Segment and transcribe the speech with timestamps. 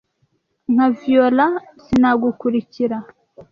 [0.73, 1.45] Nka Viola.
[1.83, 2.97] Sinagukurikira."